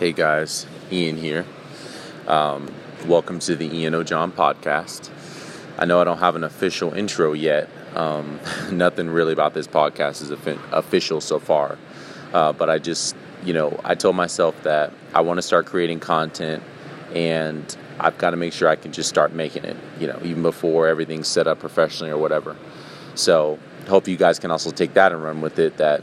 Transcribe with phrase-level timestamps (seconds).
[0.00, 1.44] Hey guys, Ian here.
[2.26, 2.72] Um,
[3.06, 5.10] welcome to the Ian O'John podcast.
[5.76, 7.68] I know I don't have an official intro yet.
[7.94, 8.40] Um,
[8.72, 11.76] nothing really about this podcast is official so far.
[12.32, 16.00] Uh, but I just, you know, I told myself that I want to start creating
[16.00, 16.62] content
[17.14, 20.40] and I've got to make sure I can just start making it, you know, even
[20.42, 22.56] before everything's set up professionally or whatever.
[23.16, 26.02] So, hope you guys can also take that and run with it that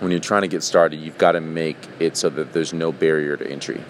[0.00, 2.92] when you're trying to get started, you've got to make it so that there's no
[2.92, 3.82] barrier to entry.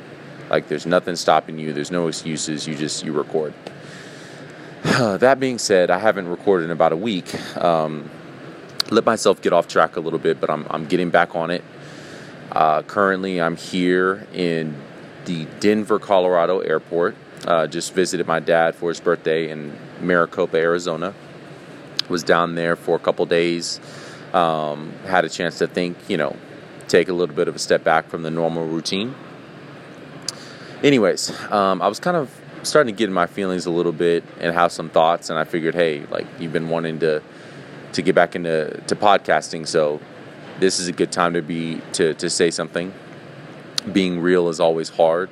[0.51, 3.52] Like there's nothing stopping you, there's no excuses, you just you record.
[4.84, 7.34] that being said, I haven't recorded in about a week.
[7.56, 8.09] Um,
[8.91, 11.64] let myself get off track a little bit, but I'm, I'm getting back on it.
[12.52, 14.77] Uh, currently, I'm here in
[15.25, 17.16] the Denver, Colorado airport.
[17.45, 21.12] Uh, just visited my dad for his birthday in Maricopa, Arizona.
[22.09, 23.80] Was down there for a couple days
[24.32, 26.36] um, had a chance to think, you know,
[26.88, 29.14] take a little bit of a step back from the normal routine.
[30.82, 32.30] Anyways, um, I was kind of
[32.62, 35.44] starting to get in my feelings a little bit and have some thoughts, and I
[35.44, 37.22] figured, hey, like you've been wanting to
[37.92, 40.00] to get back into to podcasting, so
[40.58, 42.92] this is a good time to be to to say something.
[43.90, 45.30] Being real is always hard,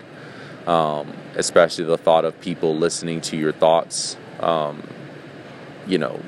[0.66, 4.16] um, especially the thought of people listening to your thoughts.
[4.40, 4.82] Um,
[5.86, 6.20] you know,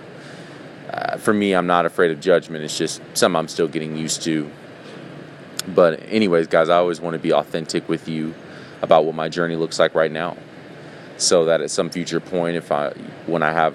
[0.91, 2.65] uh, for me, I'm not afraid of judgment.
[2.65, 4.51] It's just something I'm still getting used to.
[5.67, 8.35] But, anyways, guys, I always want to be authentic with you
[8.83, 10.37] about what my journey looks like right now,
[11.17, 12.91] so that at some future point, if I
[13.27, 13.75] when I have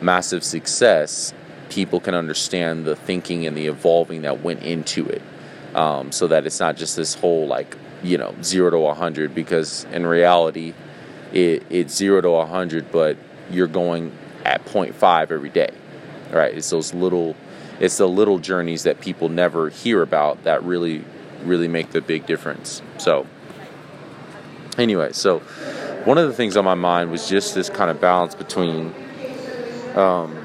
[0.00, 1.34] massive success,
[1.70, 5.22] people can understand the thinking and the evolving that went into it,
[5.74, 9.84] um, so that it's not just this whole like you know zero to 100 because
[9.92, 10.72] in reality,
[11.32, 13.16] it, it's zero to 100, but
[13.50, 15.70] you're going at 0.5 every day
[16.30, 16.54] right?
[16.54, 17.36] It's those little,
[17.80, 21.04] it's the little journeys that people never hear about that really,
[21.44, 22.82] really make the big difference.
[22.98, 23.26] So,
[24.78, 25.40] anyway, so
[26.04, 28.94] one of the things on my mind was just this kind of balance between
[29.94, 30.36] um,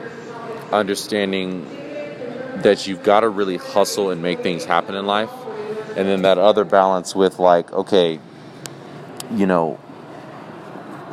[0.72, 1.66] understanding
[2.63, 5.31] that you've got to really hustle and make things happen in life,
[5.95, 8.19] and then that other balance with like, okay,
[9.34, 9.79] you know,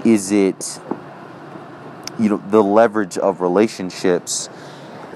[0.04, 0.80] is it
[2.18, 4.48] you know the leverage of relationships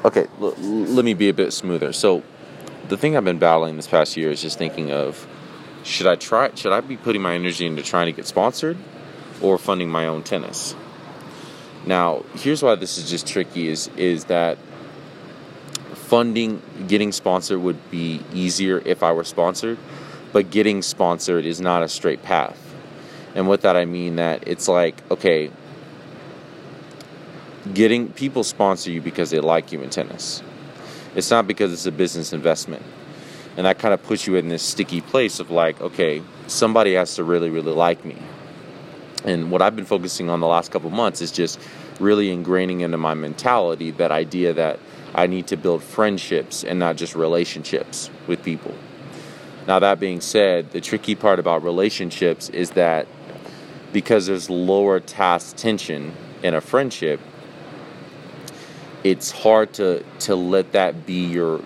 [0.04, 1.92] okay l- let me be a bit smoother.
[1.92, 2.22] So
[2.88, 5.26] the thing i've been battling this past year is just thinking of
[5.82, 8.76] should i try should i be putting my energy into trying to get sponsored
[9.40, 10.74] or funding my own tennis?
[11.86, 14.58] Now here's why this is just tricky is is that
[15.94, 19.78] funding getting sponsored would be easier if i were sponsored
[20.32, 22.58] but getting sponsored is not a straight path.
[23.34, 25.50] And with that i mean that it's like okay
[27.74, 30.42] getting people sponsor you because they like you in tennis.
[31.14, 32.82] It's not because it's a business investment.
[33.56, 37.14] And that kind of puts you in this sticky place of like, okay, somebody has
[37.16, 38.16] to really, really like me.
[39.24, 41.60] And what I've been focusing on the last couple months is just
[42.00, 44.80] really ingraining into my mentality that idea that
[45.14, 48.74] I need to build friendships and not just relationships with people.
[49.68, 53.06] Now, that being said, the tricky part about relationships is that
[53.92, 57.20] because there's lower task tension in a friendship,
[59.04, 61.60] it's hard to to let that be your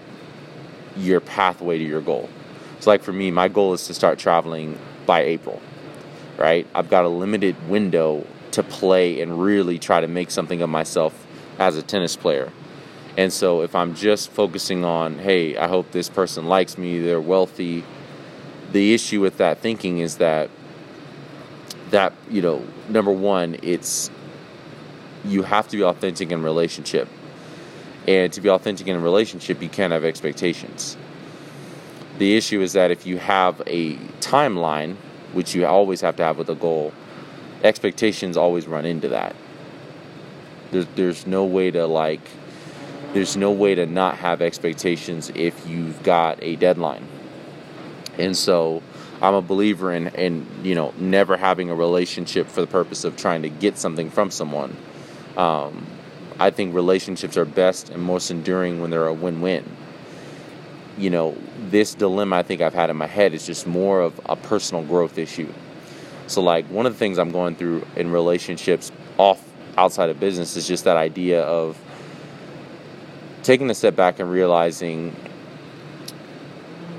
[0.97, 2.29] your pathway to your goal.
[2.77, 5.61] It's like for me, my goal is to start traveling by April.
[6.39, 6.67] Right?
[6.75, 11.27] I've got a limited window to play and really try to make something of myself
[11.59, 12.53] as a tennis player.
[13.17, 17.21] And so if I'm just focusing on, hey, I hope this person likes me, they're
[17.21, 17.85] wealthy,
[18.73, 20.51] the issue with that thinking is that
[21.91, 24.11] that, you know, number 1, it's
[25.25, 27.09] you have to be authentic in relationship
[28.07, 30.97] and to be authentic in a relationship, you can't have expectations.
[32.19, 34.97] The issue is that if you have a timeline,
[35.33, 36.93] which you always have to have with a goal,
[37.63, 39.35] expectations always run into that.
[40.71, 42.21] There's, there's no way to like,
[43.13, 47.07] there's no way to not have expectations if you've got a deadline.
[48.19, 48.83] And so
[49.21, 53.17] I'm a believer in, in you know, never having a relationship for the purpose of
[53.17, 54.77] trying to get something from someone.
[55.37, 55.87] Um,
[56.39, 59.65] I think relationships are best and most enduring when they're a win win.
[60.99, 61.37] You know,
[61.69, 64.83] this dilemma I think I've had in my head is just more of a personal
[64.83, 65.53] growth issue.
[66.27, 69.43] So, like, one of the things I'm going through in relationships off
[69.79, 71.79] outside of business is just that idea of
[73.43, 75.15] taking a step back and realizing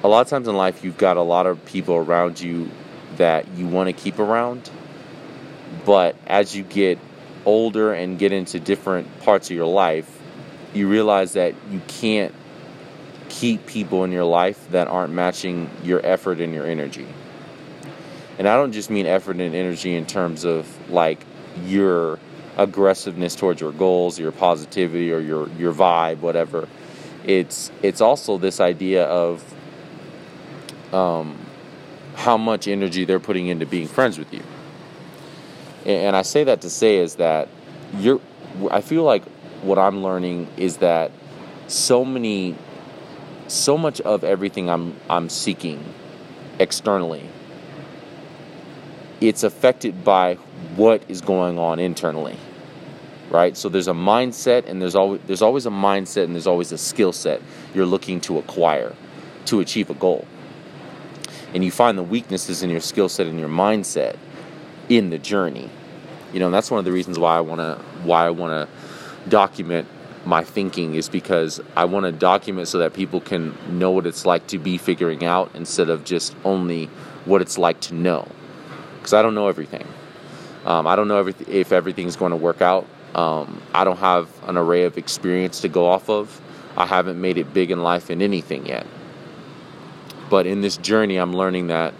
[0.03, 2.69] a lot of times in life you've got a lot of people around you
[3.17, 4.69] that you want to keep around
[5.85, 6.99] but as you get
[7.47, 10.19] older and get into different parts of your life,
[10.73, 12.35] you realize that you can't
[13.29, 17.07] keep people in your life that aren't matching your effort and your energy.
[18.37, 21.19] And I don't just mean effort and energy in terms of like
[21.65, 22.19] your
[22.57, 26.67] aggressiveness towards your goals, your positivity, or your your vibe, whatever.
[27.25, 29.43] It's it's also this idea of
[30.93, 31.37] um,
[32.15, 34.43] how much energy they're putting into being friends with you.
[35.87, 37.47] And, I say that to say is that
[37.97, 38.19] you're.
[38.69, 39.23] I feel like
[39.61, 41.11] what I'm learning is that
[41.67, 42.55] so many,
[43.47, 45.83] so much of everything I'm I'm seeking
[46.59, 47.23] externally.
[49.21, 50.35] It's affected by
[50.75, 52.37] what is going on internally
[53.29, 53.57] right?
[53.57, 56.77] So there's a mindset, and there's always there's always a mindset, and there's always a
[56.77, 57.41] skill set
[57.73, 58.95] you're looking to acquire
[59.45, 60.25] to achieve a goal.
[61.53, 64.17] And you find the weaknesses in your skill set and your mindset
[64.89, 65.69] in the journey.
[66.33, 68.51] You know, and that's one of the reasons why I want to why I want
[68.51, 69.87] to document
[70.25, 74.25] my thinking is because I want to document so that people can know what it's
[74.25, 76.87] like to be figuring out instead of just only
[77.25, 78.27] what it's like to know.
[78.97, 79.87] Because I don't know everything.
[80.65, 82.85] Um, I don't know every, if everything's going to work out.
[83.15, 86.41] Um, I don't have an array of experience to go off of.
[86.75, 88.85] I haven't made it big in life in anything yet.
[90.29, 91.93] But in this journey, I'm learning that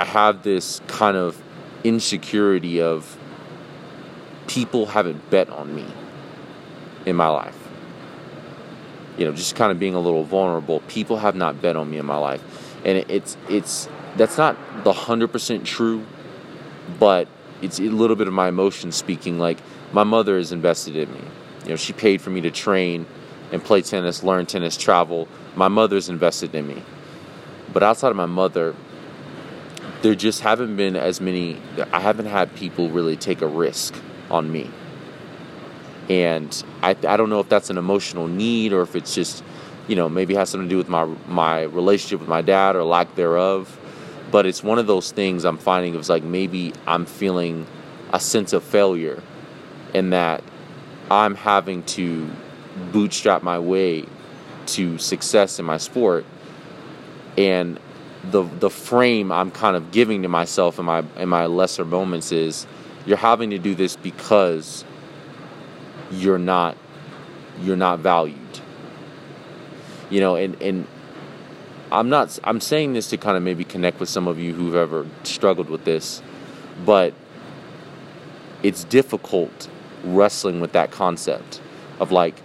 [0.00, 1.42] I have this kind of
[1.84, 3.18] insecurity of
[4.46, 5.84] people haven't bet on me
[7.04, 7.68] in my life.
[9.18, 10.80] You know, just kind of being a little vulnerable.
[10.88, 12.42] People have not bet on me in my life.
[12.82, 16.06] And it's, it's, that's not the 100% true,
[16.98, 17.28] but
[17.60, 19.38] it's a little bit of my emotion speaking.
[19.38, 19.58] Like
[19.92, 21.20] my mother is invested in me.
[21.64, 23.04] You know, she paid for me to train
[23.52, 25.28] and play tennis, learn tennis, travel.
[25.56, 26.82] My mother's invested in me.
[27.70, 28.74] But outside of my mother,
[30.02, 31.60] there just haven't been as many.
[31.92, 33.94] I haven't had people really take a risk
[34.30, 34.70] on me.
[36.08, 39.44] And I, I don't know if that's an emotional need or if it's just,
[39.86, 42.84] you know, maybe has something to do with my my relationship with my dad or
[42.84, 43.78] lack thereof
[44.30, 47.66] but it's one of those things I'm finding it's like maybe I'm feeling
[48.12, 49.22] a sense of failure
[49.94, 50.42] in that
[51.10, 52.30] I'm having to
[52.92, 54.06] bootstrap my way
[54.66, 56.24] to success in my sport
[57.36, 57.78] and
[58.24, 62.32] the the frame I'm kind of giving to myself in my in my lesser moments
[62.32, 62.66] is
[63.06, 64.84] you're having to do this because
[66.10, 66.76] you're not
[67.62, 68.60] you're not valued
[70.10, 70.86] you know and and
[71.92, 72.38] I'm not.
[72.44, 75.68] I'm saying this to kind of maybe connect with some of you who've ever struggled
[75.68, 76.22] with this,
[76.86, 77.14] but
[78.62, 79.68] it's difficult
[80.04, 81.60] wrestling with that concept
[81.98, 82.40] of like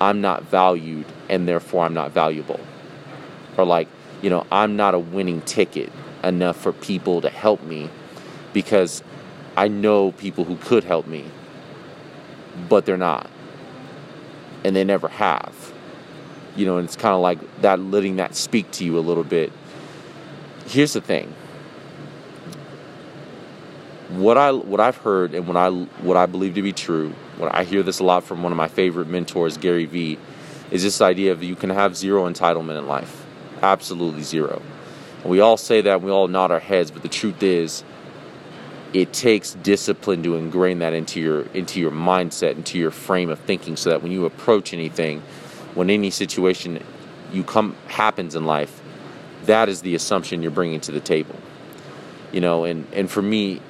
[0.00, 2.60] I'm not valued and therefore I'm not valuable,
[3.56, 3.88] or like
[4.24, 5.92] you know I'm not a winning ticket
[6.22, 7.90] enough for people to help me
[8.52, 9.02] because
[9.56, 11.26] I know people who could help me,
[12.68, 13.30] but they're not,
[14.64, 15.74] and they never have
[16.56, 19.24] you know, and it's kind of like that letting that speak to you a little
[19.24, 19.52] bit.
[20.66, 21.34] Here's the thing.
[24.10, 27.54] What I what I've heard and what I what I believe to be true, what
[27.54, 30.18] I hear this a lot from one of my favorite mentors, Gary Vee,
[30.70, 33.23] is this idea of you can have zero entitlement in life.
[33.64, 34.60] Absolutely zero.
[35.22, 37.82] And we all say that, we all nod our heads, but the truth is
[38.92, 43.38] it takes discipline to ingrain that into your into your mindset, into your frame of
[43.40, 45.22] thinking so that when you approach anything,
[45.72, 46.84] when any situation
[47.32, 48.82] you come happens in life,
[49.46, 51.34] that is the assumption you're bringing to the table.
[52.32, 53.62] You know, and and for me,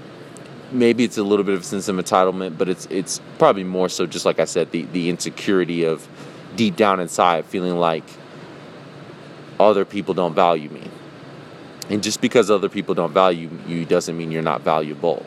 [0.72, 3.88] maybe it's a little bit of a sense of entitlement, but it's it's probably more
[3.88, 6.08] so just like I said, the the insecurity of
[6.56, 8.04] deep down inside feeling like
[9.58, 10.88] other people don't value me.
[11.90, 15.24] And just because other people don't value you doesn't mean you're not valuable.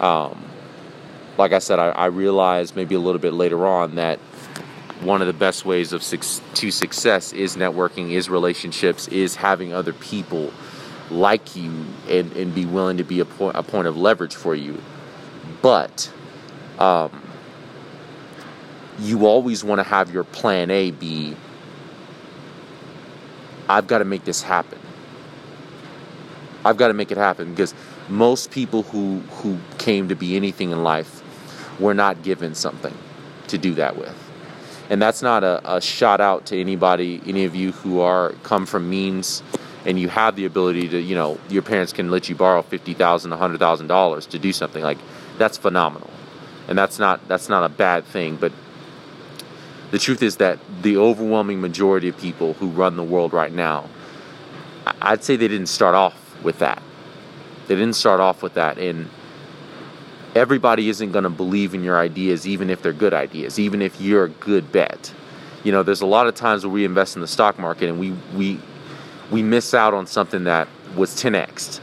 [0.00, 0.44] Um,
[1.38, 4.18] like I said, I, I realized maybe a little bit later on that
[5.00, 9.72] one of the best ways of su- to success is networking, is relationships, is having
[9.72, 10.52] other people
[11.10, 14.54] like you and, and be willing to be a, po- a point of leverage for
[14.54, 14.80] you.
[15.62, 16.10] But
[16.78, 17.22] um,
[18.98, 21.36] you always want to have your plan A be
[23.70, 24.78] I've got to make this happen.
[26.64, 27.74] I've got to make it happen because
[28.08, 31.22] most people who who came to be anything in life
[31.80, 32.96] were not given something
[33.48, 34.14] to do that with
[34.90, 38.66] and that's not a, a shout out to anybody, any of you who are come
[38.66, 39.42] from means
[39.86, 42.92] and you have the ability to, you know, your parents can let you borrow fifty
[42.92, 44.98] thousand, a hundred thousand dollars to do something like
[45.38, 46.10] that's phenomenal,
[46.68, 48.36] and that's not that's not a bad thing.
[48.36, 48.52] But
[49.90, 53.88] the truth is that the overwhelming majority of people who run the world right now,
[55.02, 56.82] I'd say they didn't start off with that.
[57.66, 59.08] They didn't start off with that, and
[60.34, 64.00] everybody isn't going to believe in your ideas, even if they're good ideas, even if
[64.00, 65.12] you're a good bet.
[65.64, 67.98] You know, there's a lot of times where we invest in the stock market and
[68.00, 68.58] we we
[69.30, 71.80] we miss out on something that was 10x.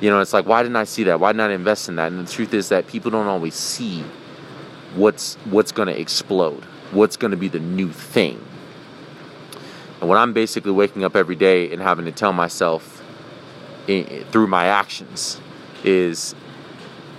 [0.00, 1.18] You know, it's like, why didn't I see that?
[1.20, 2.12] Why didn't I invest in that?
[2.12, 4.04] And the truth is that people don't always see
[4.94, 8.44] what's what's going to explode, what's going to be the new thing.
[10.00, 13.02] And when I'm basically waking up every day and having to tell myself
[13.86, 15.40] in, through my actions
[15.82, 16.34] is,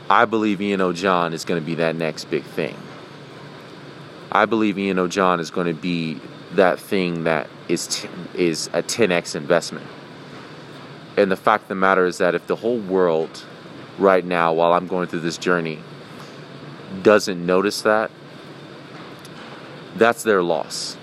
[0.10, 2.76] I believe Ian O'John is going to be that next big thing.
[4.32, 6.20] I believe Ian O'John is going to be
[6.54, 9.88] that thing that is t- is a 10x investment.
[11.18, 13.46] And the fact of the matter is that if the whole world
[13.98, 15.80] right now while I'm going through this journey
[17.02, 18.12] doesn't notice that,
[19.96, 20.98] that's their loss.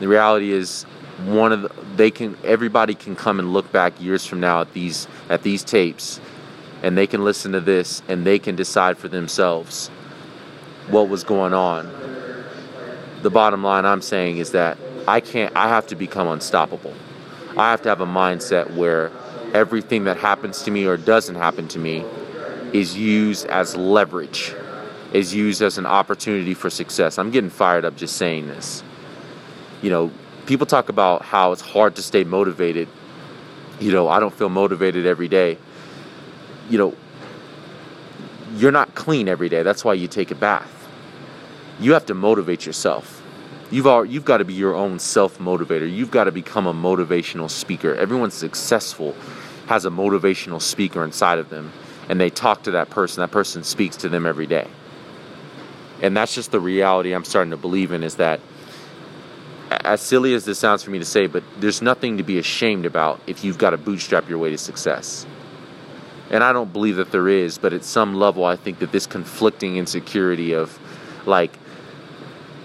[0.00, 0.84] The reality is
[1.24, 4.72] one of the, they can everybody can come and look back years from now at
[4.74, 6.20] these at these tapes
[6.82, 9.88] and they can listen to this and they can decide for themselves
[10.88, 11.90] what was going on.
[13.22, 14.76] The bottom line I'm saying is that
[15.08, 16.94] I can't I have to become unstoppable.
[17.56, 19.10] I have to have a mindset where
[19.54, 22.04] everything that happens to me or doesn't happen to me
[22.74, 24.54] is used as leverage,
[25.12, 27.18] is used as an opportunity for success.
[27.18, 28.82] I'm getting fired up just saying this.
[29.82, 30.10] You know,
[30.46, 32.88] people talk about how it's hard to stay motivated.
[33.80, 35.58] You know, I don't feel motivated every day.
[36.70, 36.94] You know,
[38.56, 39.62] you're not clean every day.
[39.62, 40.72] That's why you take a bath.
[41.78, 43.22] You have to motivate yourself.
[43.70, 45.92] You've all, you've got to be your own self motivator.
[45.92, 47.94] You've got to become a motivational speaker.
[47.94, 49.14] Everyone successful
[49.66, 51.72] has a motivational speaker inside of them,
[52.08, 53.20] and they talk to that person.
[53.20, 54.68] That person speaks to them every day.
[56.02, 58.40] And that's just the reality I'm starting to believe in is that
[59.70, 62.86] as silly as this sounds for me to say, but there's nothing to be ashamed
[62.86, 65.26] about if you've got to bootstrap your way to success.
[66.30, 69.06] And I don't believe that there is, but at some level, I think that this
[69.06, 70.78] conflicting insecurity of,
[71.24, 71.56] like,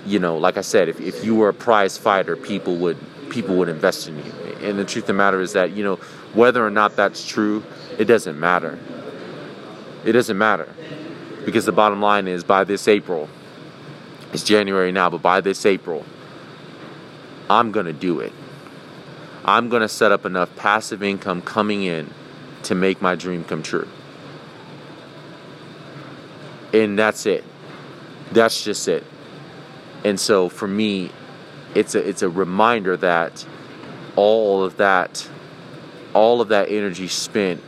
[0.06, 2.98] you know, like I said, if, if you were a prize fighter, people would
[3.30, 4.32] people would invest in you.
[4.62, 5.96] And the truth of the matter is that, you know,
[6.34, 7.64] whether or not that's true,
[7.98, 8.78] it doesn't matter.
[10.04, 10.68] It doesn't matter.
[11.46, 13.30] Because the bottom line is by this April,
[14.34, 16.06] it's January now, but by this April,
[17.50, 18.32] I'm going to do it.
[19.44, 22.14] I'm going to set up enough passive income coming in
[22.64, 23.88] to make my dream come true.
[26.74, 27.44] And that's it.
[28.32, 29.04] That's just it.
[30.06, 31.12] And so for me,
[31.76, 33.46] it's a it's a reminder that
[34.16, 35.28] all of that
[36.14, 37.62] all of that energy spent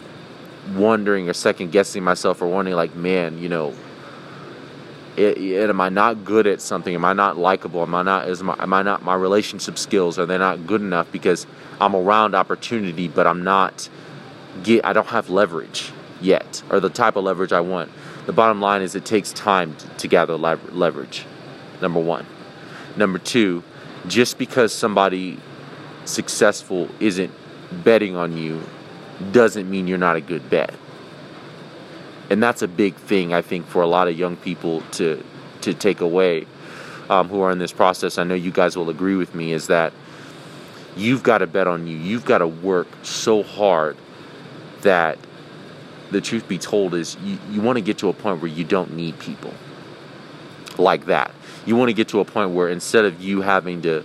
[0.75, 3.73] wondering or second guessing myself or wondering like, man, you know,
[5.15, 6.95] it, it, am I not good at something?
[6.95, 7.81] Am I not likable?
[7.81, 10.81] Am I not is my, am I not my relationship skills are they not good
[10.81, 11.45] enough because
[11.79, 13.89] I'm around opportunity but I'm not
[14.63, 17.91] get I don't have leverage yet or the type of leverage I want.
[18.25, 21.25] The bottom line is it takes time to, to gather leverage.
[21.81, 22.25] Number 1.
[22.95, 23.63] Number 2,
[24.07, 25.37] just because somebody
[26.05, 27.31] successful isn't
[27.83, 28.63] betting on you
[29.31, 30.73] doesn't mean you're not a good bet
[32.29, 35.23] and that's a big thing I think for a lot of young people to
[35.61, 36.45] to take away
[37.09, 38.17] um, who are in this process.
[38.17, 39.93] I know you guys will agree with me is that
[40.95, 41.97] you've got to bet on you.
[41.97, 43.97] You've got to work so hard
[44.81, 45.17] that
[46.11, 48.63] the truth be told is you, you want to get to a point where you
[48.63, 49.53] don't need people
[50.77, 51.33] like that.
[51.65, 54.03] You want to get to a point where instead of you having to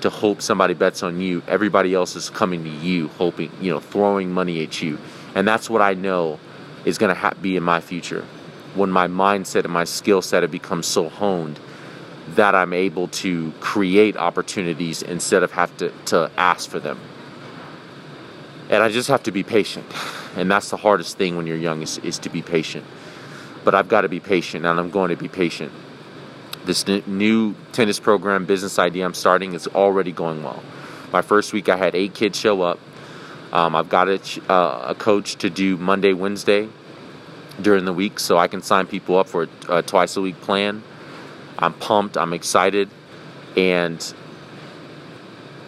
[0.00, 3.80] to hope somebody bets on you, everybody else is coming to you hoping, you know,
[3.80, 4.98] throwing money at you.
[5.34, 6.38] And that's what I know
[6.84, 8.24] is going to ha- be in my future
[8.74, 11.58] when my mindset and my skill set have become so honed
[12.30, 16.98] that I'm able to create opportunities instead of have to, to ask for them.
[18.68, 19.86] And I just have to be patient.
[20.36, 22.84] And that's the hardest thing when you're young is, is to be patient.
[23.64, 25.72] But I've got to be patient and I'm going to be patient.
[26.64, 30.62] This new tennis program business idea I'm starting is already going well.
[31.12, 32.78] My first week I had eight kids show up
[33.52, 34.20] um, I've got a,
[34.52, 36.68] uh, a, coach to do Monday, Wednesday
[37.60, 40.40] during the week, so I can sign people up for a, a twice a week
[40.40, 40.84] plan.
[41.58, 42.16] I'm pumped.
[42.16, 42.88] I'm excited,
[43.56, 44.14] and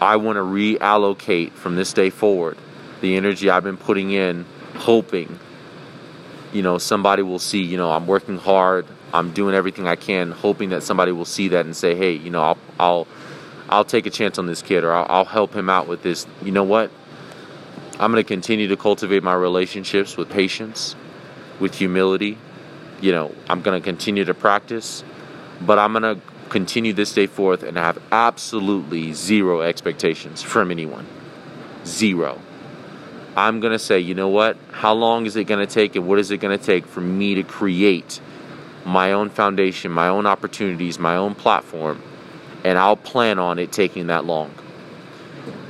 [0.01, 2.57] I want to reallocate from this day forward
[3.01, 4.45] the energy I've been putting in,
[4.75, 5.37] hoping,
[6.53, 7.61] you know, somebody will see.
[7.61, 8.85] You know, I'm working hard.
[9.13, 12.29] I'm doing everything I can, hoping that somebody will see that and say, "Hey, you
[12.29, 13.07] know, I'll I'll,
[13.69, 16.25] I'll take a chance on this kid, or I'll, I'll help him out with this."
[16.41, 16.91] You know what?
[17.99, 20.95] I'm going to continue to cultivate my relationships with patience,
[21.59, 22.39] with humility.
[23.01, 25.03] You know, I'm going to continue to practice,
[25.61, 31.05] but I'm going to continue this day forth and have absolutely zero expectations from anyone.
[31.85, 32.39] Zero.
[33.35, 34.57] I'm going to say, you know what?
[34.71, 37.01] How long is it going to take and what is it going to take for
[37.01, 38.21] me to create
[38.85, 42.01] my own foundation, my own opportunities, my own platform?
[42.63, 44.51] And I'll plan on it taking that long.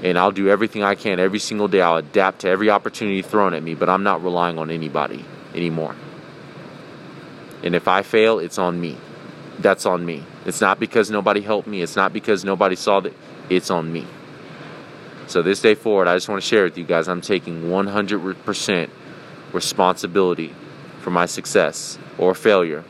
[0.03, 1.81] and I'll do everything I can every single day.
[1.81, 5.23] I'll adapt to every opportunity thrown at me, but I'm not relying on anybody
[5.55, 5.95] anymore.
[7.63, 8.97] And if I fail, it's on me.
[9.59, 10.23] That's on me.
[10.45, 11.81] It's not because nobody helped me.
[11.81, 13.13] It's not because nobody saw that.
[13.49, 14.05] It's on me.
[15.27, 18.89] So this day forward, I just want to share with you guys I'm taking 100%
[19.53, 20.53] responsibility
[20.99, 22.83] for my success or failure.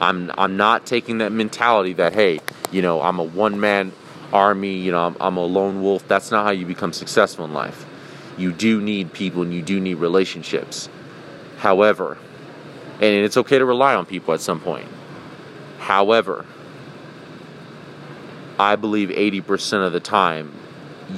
[0.00, 2.40] I'm I'm not taking that mentality that hey,
[2.70, 3.92] you know, I'm a one man
[4.32, 6.06] army, you know, I'm, I'm a lone wolf.
[6.08, 7.86] That's not how you become successful in life.
[8.38, 10.88] You do need people and you do need relationships.
[11.58, 12.16] However,
[12.94, 14.88] and it's okay to rely on people at some point.
[15.78, 16.46] However,
[18.58, 20.54] I believe 80% of the time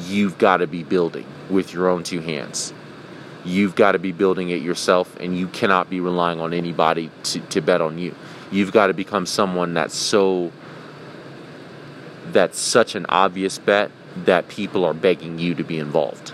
[0.06, 2.72] you've got to be building with your own two hands.
[3.44, 7.40] You've got to be building it yourself, and you cannot be relying on anybody to,
[7.40, 8.14] to bet on you.
[8.52, 10.52] You've got to become someone that's so
[12.26, 16.32] that's such an obvious bet that people are begging you to be involved.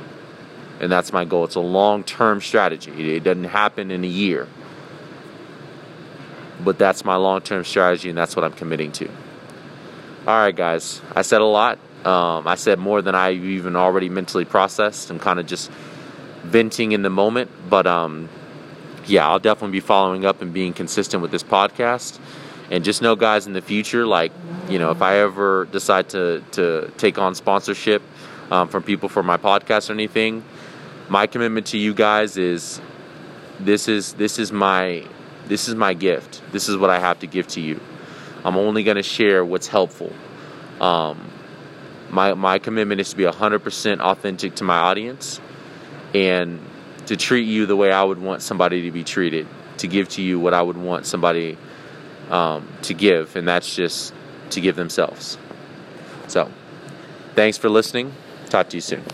[0.81, 1.45] And that's my goal.
[1.45, 3.17] It's a long term strategy.
[3.17, 4.49] It doesn't happen in a year.
[6.61, 9.09] But that's my long term strategy, and that's what I'm committing to.
[10.27, 11.01] All right, guys.
[11.15, 11.79] I said a lot.
[12.05, 15.11] Um, I said more than I even already mentally processed.
[15.11, 15.71] I'm kind of just
[16.43, 17.51] venting in the moment.
[17.69, 18.29] But um,
[19.09, 22.19] yeah, I'll definitely be following up and being consistent with this podcast.
[22.71, 24.33] And just know, guys, in the future, like,
[24.69, 28.03] you know, if I ever decide to, to take on sponsorship
[28.51, 30.45] um, from people for my podcast or anything,
[31.09, 32.81] my commitment to you guys is
[33.59, 35.05] this is this is my
[35.47, 36.43] this is my gift.
[36.53, 37.81] This is what I have to give to you.
[38.45, 40.13] I'm only going to share what's helpful.
[40.81, 41.31] Um,
[42.11, 45.41] my my commitment is to be 100% authentic to my audience
[46.15, 46.61] and
[47.09, 49.47] to treat you the way I would want somebody to be treated,
[49.79, 51.57] to give to you what I would want somebody
[52.29, 54.13] um, to give, and that's just
[54.51, 55.39] to give themselves.
[56.27, 56.51] So,
[57.35, 58.13] thanks for listening.
[58.51, 59.05] Talk to you soon.